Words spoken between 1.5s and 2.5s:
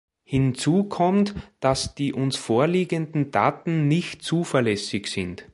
dass die uns